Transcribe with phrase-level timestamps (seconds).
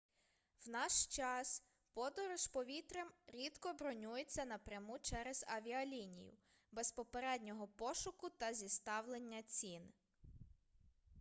[0.65, 1.63] в наш час
[1.93, 6.33] подорож повітрям рідко бронюється напряму через авіалінію
[6.71, 9.81] без попереднього пошуку та зіставлення цін